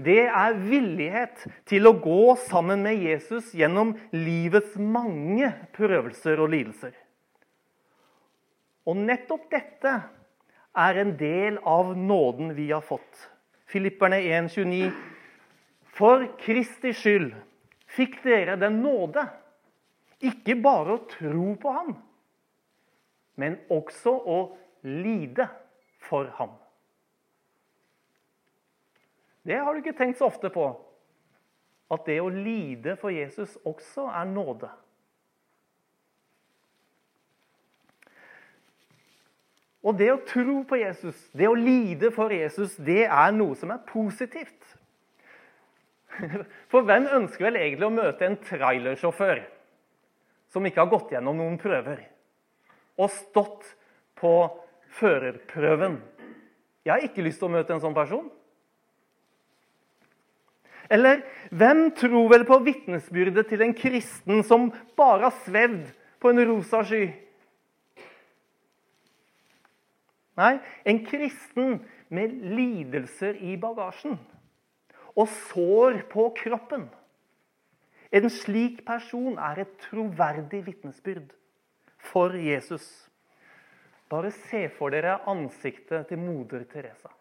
Det 0.00 0.22
er 0.30 0.56
villighet 0.56 1.42
til 1.68 1.88
å 1.90 1.96
gå 2.00 2.36
sammen 2.46 2.84
med 2.86 3.02
Jesus 3.02 3.50
gjennom 3.56 3.92
livets 4.14 4.78
mange 4.80 5.50
prøvelser 5.76 6.40
og 6.40 6.54
lidelser. 6.54 6.94
Og 8.88 8.96
nettopp 8.96 9.50
dette 9.52 9.92
er 10.80 11.00
en 11.02 11.12
del 11.20 11.58
av 11.68 11.92
nåden 11.98 12.54
vi 12.56 12.70
har 12.70 12.84
fått. 12.86 13.26
Filipperne 13.68 14.22
1,29 14.22 14.88
for 15.98 16.24
Kristi 16.40 16.94
skyld 16.96 17.34
fikk 17.90 18.20
dere 18.24 18.56
den 18.60 18.80
nåde, 18.80 19.26
ikke 20.22 20.56
bare 20.62 20.96
å 20.96 21.04
tro 21.10 21.54
på 21.60 21.74
ham, 21.74 21.94
men 23.40 23.56
også 23.72 24.12
å 24.14 24.38
lide 24.82 25.48
for 26.00 26.30
ham. 26.38 26.52
Det 29.42 29.56
har 29.56 29.72
du 29.72 29.80
ikke 29.80 29.96
tenkt 29.96 30.18
så 30.18 30.28
ofte 30.28 30.50
på. 30.52 30.68
At 31.90 32.06
det 32.06 32.20
å 32.22 32.30
lide 32.30 32.94
for 33.00 33.10
Jesus 33.10 33.56
også 33.66 34.06
er 34.14 34.28
nåde. 34.30 34.68
Og 39.80 39.96
det 39.96 40.10
å 40.12 40.20
tro 40.28 40.60
på 40.68 40.76
Jesus, 40.76 41.16
det 41.32 41.48
å 41.48 41.56
lide 41.56 42.10
for 42.12 42.32
Jesus, 42.32 42.76
det 42.76 43.06
er 43.06 43.32
noe 43.32 43.56
som 43.56 43.72
er 43.72 43.80
positivt. 43.88 44.60
For 46.70 46.84
hvem 46.84 47.08
ønsker 47.16 47.48
vel 47.48 47.56
egentlig 47.62 47.88
å 47.88 47.94
møte 47.94 48.26
en 48.28 48.36
trailersjåfør 48.44 49.40
som 50.52 50.66
ikke 50.66 50.82
har 50.82 50.90
gått 50.90 51.14
gjennom 51.14 51.38
noen 51.38 51.56
prøver, 51.62 52.02
og 53.00 53.12
stått 53.14 53.70
på 54.18 54.32
førerprøven? 54.98 55.98
Jeg 56.84 56.92
har 56.92 57.06
ikke 57.06 57.24
lyst 57.24 57.42
til 57.42 57.50
å 57.50 57.54
møte 57.54 57.74
en 57.74 57.82
sånn 57.82 57.96
person. 57.96 58.28
Eller 60.90 61.22
hvem 61.54 61.90
tror 61.94 62.30
vel 62.32 62.44
på 62.48 62.58
vitnesbyrdet 62.66 63.46
til 63.52 63.62
en 63.62 63.74
kristen 63.78 64.42
som 64.46 64.70
bare 64.98 65.28
har 65.28 65.36
svevd 65.44 65.92
på 66.20 66.32
en 66.32 66.42
rosa 66.48 66.82
sky? 66.86 67.04
Nei, 70.40 70.54
en 70.88 71.02
kristen 71.04 71.78
med 72.10 72.34
lidelser 72.56 73.38
i 73.44 73.54
bagasjen 73.60 74.16
og 75.14 75.28
sår 75.50 76.02
på 76.10 76.30
kroppen. 76.38 76.88
En 78.10 78.26
slik 78.32 78.82
person 78.86 79.38
er 79.38 79.62
et 79.62 79.74
troverdig 79.84 80.64
vitnesbyrd 80.66 81.30
for 82.10 82.34
Jesus. 82.34 83.09
Bare 84.10 84.32
se 84.34 84.64
for 84.74 84.90
dere 84.90 85.20
ansiktet 85.30 86.08
til 86.10 86.18
moder 86.18 86.64
Teresa. 86.70 87.12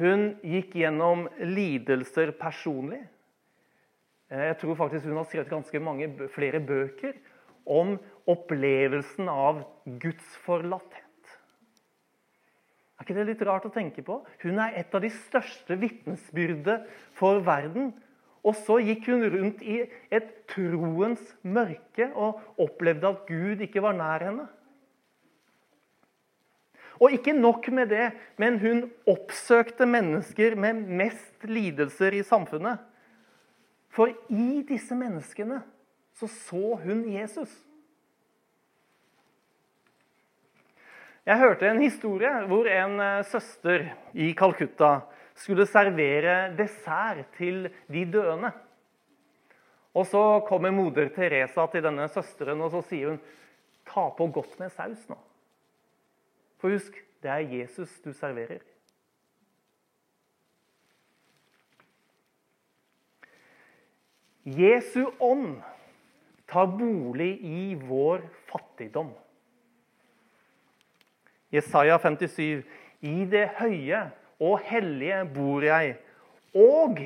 Hun 0.00 0.30
gikk 0.40 0.78
gjennom 0.80 1.26
lidelser 1.44 2.32
personlig. 2.40 3.02
Jeg 4.30 4.56
tror 4.60 4.78
faktisk 4.78 5.08
hun 5.10 5.18
har 5.18 5.26
skrevet 5.28 5.50
ganske 5.50 5.82
mange 5.82 6.08
flere 6.32 6.62
bøker 6.64 7.18
om 7.68 7.96
opplevelsen 8.30 9.28
av 9.28 9.64
gudsforlatthet. 10.00 11.06
Er 12.96 13.04
ikke 13.04 13.16
det 13.16 13.26
litt 13.32 13.42
rart 13.48 13.66
å 13.68 13.72
tenke 13.74 14.04
på? 14.06 14.20
Hun 14.44 14.60
er 14.62 14.78
et 14.80 14.94
av 14.94 15.02
de 15.04 15.10
største 15.12 15.76
vitnesbyrdet 15.80 16.86
for 17.18 17.42
verden. 17.44 17.90
Og 18.40 18.56
så 18.56 18.78
gikk 18.80 19.10
hun 19.10 19.26
rundt 19.28 19.60
i 19.62 19.82
et 20.12 20.30
troens 20.48 21.22
mørke 21.42 22.08
og 22.14 22.40
opplevde 22.60 23.10
at 23.10 23.26
Gud 23.28 23.60
ikke 23.66 23.82
var 23.84 23.96
nær 23.98 24.24
henne. 24.24 24.46
Og 27.00 27.16
ikke 27.16 27.32
nok 27.32 27.68
med 27.72 27.92
det, 27.92 28.10
men 28.40 28.58
hun 28.60 28.84
oppsøkte 29.08 29.86
mennesker 29.88 30.56
med 30.56 30.82
mest 31.00 31.44
lidelser 31.48 32.16
i 32.16 32.24
samfunnet. 32.24 32.80
For 33.90 34.12
i 34.28 34.60
disse 34.68 34.96
menneskene 34.96 35.62
så 36.20 36.28
så 36.28 36.76
hun 36.84 37.04
Jesus. 37.08 37.50
Jeg 41.26 41.38
hørte 41.38 41.68
en 41.68 41.82
historie 41.82 42.32
hvor 42.48 42.68
en 42.68 43.00
eh, 43.00 43.24
søster 43.28 43.90
i 44.12 44.32
Calcutta 44.36 45.00
skulle 45.40 45.66
servere 45.68 46.50
dessert 46.56 47.30
til 47.38 47.68
de 47.88 48.04
døende. 48.12 48.52
Og 49.94 50.06
Så 50.06 50.22
kommer 50.46 50.70
moder 50.70 51.08
Teresa 51.08 51.66
til 51.66 51.82
denne 51.82 52.08
søsteren 52.08 52.60
og 52.60 52.70
så 52.70 52.82
sier 52.86 53.14
hun, 53.14 53.20
ta 53.86 54.08
på 54.14 54.26
godt 54.30 54.58
med 54.60 54.70
saus 54.70 55.08
nå. 55.08 55.16
For 56.60 56.70
husk, 56.70 56.94
det 57.22 57.30
er 57.30 57.48
Jesus 57.56 57.96
du 58.04 58.12
serverer. 58.12 58.60
Jesu 64.44 65.10
ånd 65.20 65.60
tar 66.48 66.70
bolig 66.70 67.32
i 67.44 67.74
vår 67.74 68.22
fattigdom. 68.48 69.10
Jesaja 71.52 71.98
57. 71.98 72.64
I 73.00 73.24
det 73.30 73.46
høye 73.58 74.00
og 74.40 74.60
hellige 74.64 75.24
bor 75.34 75.64
jeg, 75.64 75.96
og 76.56 76.98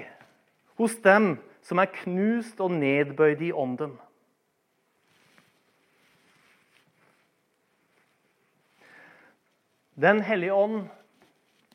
hos 0.78 0.96
dem 1.04 1.34
som 1.64 1.80
er 1.80 1.92
knust 2.02 2.60
og 2.60 2.74
nedbøyd 2.76 3.42
i 3.42 3.52
ånden. 3.52 3.96
Den 9.94 10.20
hellige 10.26 10.54
ånd 10.54 10.88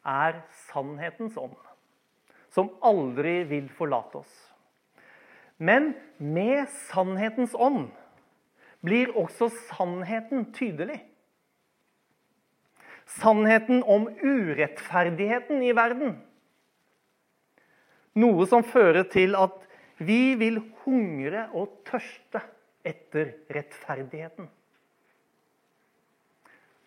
er 0.05 0.41
sannhetens 0.67 1.37
ånd, 1.39 1.55
som 2.51 2.71
aldri 2.83 3.43
vil 3.47 3.69
forlate 3.71 4.19
oss. 4.19 4.33
Men 5.59 5.93
med 6.17 6.67
sannhetens 6.89 7.55
ånd 7.55 7.89
blir 8.83 9.11
også 9.19 9.49
sannheten 9.69 10.49
tydelig. 10.55 10.99
Sannheten 13.17 13.81
om 13.83 14.07
urettferdigheten 14.21 15.63
i 15.65 15.73
verden. 15.75 16.13
Noe 18.19 18.45
som 18.49 18.63
fører 18.65 19.07
til 19.09 19.35
at 19.37 19.57
vi 19.99 20.35
vil 20.39 20.61
hungre 20.85 21.47
og 21.57 21.81
tørste 21.87 22.41
etter 22.85 23.33
rettferdigheten. 23.51 24.47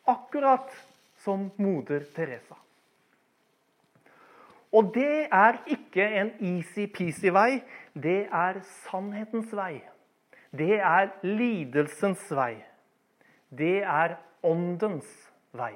Akkurat 0.08 0.70
som 1.22 1.50
moder 1.62 2.06
Teresa. 2.14 2.56
Og 4.72 4.94
det 4.94 5.28
er 5.28 5.58
ikke 5.68 6.04
en 6.20 6.32
easy-peasy 6.40 7.28
vei. 7.35 7.61
Det 7.92 8.24
er 8.32 8.62
sannhetens 8.87 9.52
vei. 9.54 9.82
Det 10.52 10.78
er 10.80 11.12
lidelsens 11.22 12.24
vei. 12.32 12.56
Det 13.52 13.82
er 13.85 14.16
åndens 14.42 15.11
vei. 15.52 15.74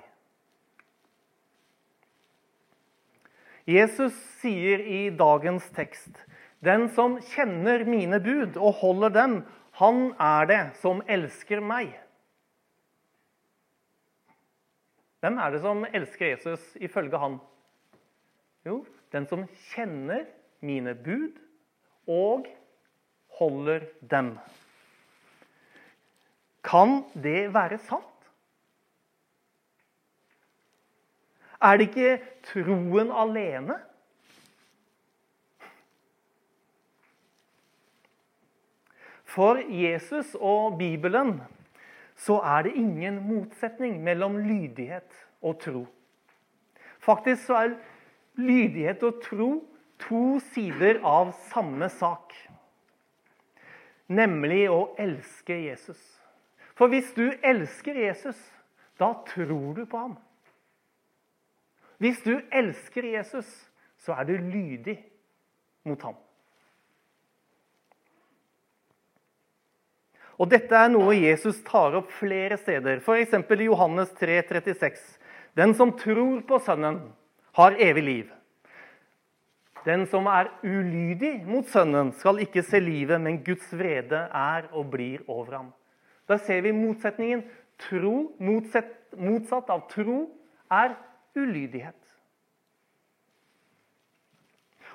Jesus 3.66 4.14
sier 4.40 4.82
i 4.86 5.08
dagens 5.10 5.66
tekst 5.74 6.22
den 6.64 6.88
som 6.94 7.18
kjenner 7.34 7.84
mine 7.86 8.18
bud 8.22 8.56
og 8.56 8.78
holder 8.80 9.12
dem, 9.14 9.34
han 9.76 10.12
er 10.22 10.48
det 10.48 10.62
som 10.80 11.02
elsker 11.10 11.60
meg. 11.60 11.92
Hvem 15.20 15.38
er 15.42 15.52
det 15.52 15.60
som 15.64 15.84
elsker 15.90 16.32
Jesus 16.32 16.64
ifølge 16.80 17.20
han? 17.20 17.38
Jo, 18.66 18.80
den 19.12 19.28
som 19.28 19.44
kjenner 19.72 20.24
mine 20.64 20.94
bud 20.94 21.36
og 22.08 22.48
holder 23.38 23.86
dem. 24.00 24.36
Kan 26.66 27.02
det 27.14 27.52
være 27.54 27.78
sant? 27.86 28.15
Er 31.62 31.76
det 31.76 31.88
ikke 31.88 32.16
troen 32.44 33.12
alene? 33.12 33.78
For 39.36 39.60
Jesus 39.68 40.34
og 40.38 40.78
Bibelen 40.78 41.40
så 42.16 42.38
er 42.40 42.62
det 42.62 42.76
ingen 42.80 43.20
motsetning 43.28 43.98
mellom 44.04 44.38
lydighet 44.40 45.26
og 45.42 45.58
tro. 45.60 45.86
Faktisk 46.98 47.44
så 47.46 47.54
er 47.54 47.74
lydighet 48.40 49.02
og 49.02 49.20
tro 49.24 49.50
to 50.00 50.38
sider 50.52 51.00
av 51.04 51.32
samme 51.50 51.88
sak. 51.92 52.32
Nemlig 54.08 54.66
å 54.70 54.94
elske 55.00 55.56
Jesus. 55.66 56.00
For 56.76 56.92
hvis 56.92 57.12
du 57.16 57.28
elsker 57.44 57.96
Jesus, 58.06 58.38
da 59.00 59.12
tror 59.28 59.74
du 59.76 59.84
på 59.84 59.98
ham. 59.98 60.16
Hvis 62.02 62.20
du 62.24 62.36
elsker 62.52 63.08
Jesus, 63.14 63.48
så 64.04 64.16
er 64.16 64.28
du 64.28 64.36
lydig 64.36 64.98
mot 65.86 66.02
ham. 66.04 66.16
Og 70.36 70.50
Dette 70.52 70.76
er 70.76 70.90
noe 70.92 71.14
Jesus 71.16 71.62
tar 71.64 71.96
opp 71.96 72.10
flere 72.12 72.58
steder, 72.60 73.00
f.eks. 73.00 73.32
i 73.32 73.68
Johannes 73.70 74.10
3, 74.18 74.42
36. 74.44 74.98
Den 75.56 75.72
som 75.74 75.94
tror 75.96 76.42
på 76.44 76.58
Sønnen, 76.60 77.00
har 77.56 77.78
evig 77.80 78.02
liv. 78.04 78.32
Den 79.86 80.04
som 80.10 80.26
er 80.28 80.50
ulydig 80.66 81.38
mot 81.48 81.68
Sønnen, 81.72 82.10
skal 82.20 82.42
ikke 82.44 82.64
se 82.66 82.82
livet, 82.82 83.20
men 83.22 83.40
Guds 83.46 83.70
vrede 83.72 84.26
er 84.28 84.68
og 84.74 84.90
blir 84.92 85.24
over 85.24 85.56
ham. 85.56 85.72
Da 86.28 86.36
ser 86.42 86.60
vi 86.66 86.74
motsetningen. 86.74 87.46
Tro, 87.80 88.32
motsatt, 88.40 89.70
av 89.70 89.86
tro, 89.92 90.26
er 90.72 90.96
ulydighet. 91.36 91.98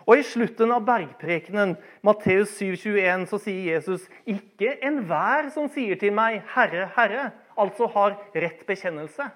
Og 0.08 0.18
I 0.18 0.26
slutten 0.26 0.72
av 0.74 0.82
bergprekenen, 0.88 1.76
Matteus 2.06 2.56
7,21, 2.58 3.28
så 3.30 3.38
sier 3.42 3.76
Jesus 3.76 4.08
ikke 4.26 4.74
enhver 4.82 5.52
som 5.54 5.70
sier 5.70 6.00
til 6.02 6.16
meg 6.18 6.42
'Herre, 6.56 6.90
Herre', 6.96 7.32
altså 7.58 7.88
har 7.94 8.18
rett 8.34 8.66
bekjennelse, 8.66 9.30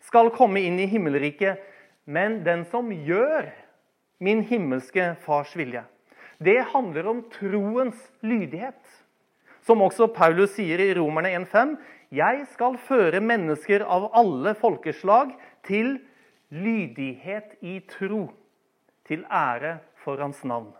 skal 0.00 0.30
komme 0.34 0.62
inn 0.64 0.78
i 0.80 0.88
himmelriket, 0.90 1.60
men 2.06 2.42
den 2.42 2.64
som 2.64 2.90
gjør 2.90 3.52
min 4.18 4.42
himmelske 4.42 5.14
Fars 5.22 5.54
vilje. 5.56 5.84
Det 6.40 6.58
handler 6.72 7.06
om 7.06 7.22
troens 7.30 8.00
lydighet. 8.24 8.80
Som 9.62 9.82
også 9.84 10.08
Paulus 10.12 10.54
sier 10.56 10.80
i 10.80 10.94
Romerne 10.96 11.28
1,5.: 11.36 11.76
Jeg 12.10 12.46
skal 12.52 12.78
føre 12.80 13.20
mennesker 13.20 13.84
av 13.84 14.10
alle 14.16 14.54
folkeslag 14.54 15.36
til 15.66 15.98
lydighet 16.50 17.56
i 17.60 17.78
tro 17.88 18.28
til 19.06 19.24
ære 19.26 19.78
for 20.02 20.20
hans 20.22 20.44
navn. 20.44 20.72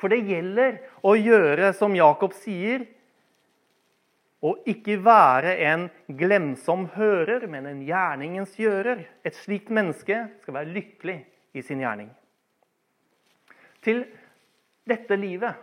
For 0.00 0.08
det 0.12 0.24
gjelder 0.24 0.78
å 1.04 1.12
gjøre 1.18 1.72
som 1.76 1.94
Jakob 1.96 2.32
sier, 2.38 2.86
og 4.40 4.62
ikke 4.70 4.96
være 5.04 5.52
en 5.68 5.82
glemsom 6.16 6.86
hører, 6.94 7.44
men 7.50 7.66
en 7.68 7.82
gjerningens 7.84 8.54
gjører. 8.56 9.02
Et 9.20 9.36
slikt 9.36 9.68
menneske 9.68 10.22
skal 10.40 10.56
være 10.56 10.72
lykkelig 10.72 11.18
i 11.52 11.64
sin 11.64 11.82
gjerning. 11.82 12.08
Til 13.84 14.06
dette 14.88 15.16
livet, 15.20 15.60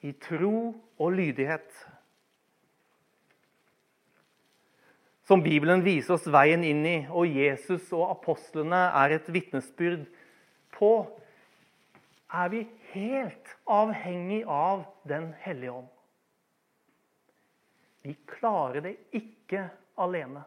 i 0.00 0.14
tro 0.16 0.72
og 0.96 1.12
lydighet, 1.12 1.68
som 5.28 5.42
Bibelen 5.44 5.82
viser 5.84 6.14
oss 6.16 6.26
veien 6.32 6.62
inn 6.64 6.84
i, 6.88 6.98
og 7.12 7.28
Jesus 7.28 7.90
og 7.92 8.06
apostlene 8.14 8.86
er 8.96 9.18
et 9.18 9.26
vitnesbyrd 9.28 10.06
på, 10.72 10.92
er 12.32 12.48
vi 12.52 12.62
helt 12.94 13.54
avhengig 13.68 14.42
av 14.48 14.86
Den 15.08 15.34
hellige 15.44 15.74
ånd. 15.82 15.90
Vi 18.04 18.14
klarer 18.28 18.84
det 18.84 18.94
ikke 19.16 19.66
alene. 20.00 20.46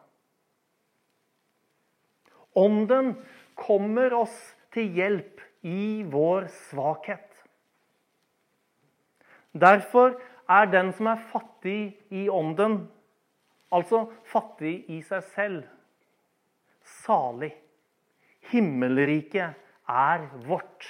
Ånden 2.57 3.13
kommer 3.57 4.13
oss 4.17 4.33
til 4.73 4.89
hjelp 4.97 5.43
i 5.61 6.01
vår 6.09 6.47
svakhet. 6.69 7.27
Derfor 9.53 10.15
er 10.49 10.71
den 10.73 10.89
som 10.97 11.11
er 11.11 11.21
fattig 11.29 11.93
i 12.09 12.25
ånden, 12.31 12.87
altså 13.71 14.05
fattig 14.31 14.83
i 14.91 15.01
seg 15.05 15.23
selv, 15.35 15.63
salig. 17.03 17.53
Himmelriket 18.51 19.57
er 19.91 20.27
vårt. 20.47 20.87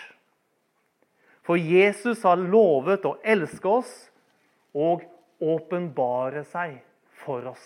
For 1.45 1.59
Jesus 1.59 2.23
har 2.23 2.39
lovet 2.39 3.05
å 3.05 3.17
elske 3.23 3.67
oss 3.67 3.93
og 4.77 5.03
åpenbare 5.41 6.45
seg 6.47 6.77
for 7.23 7.51
oss. 7.51 7.65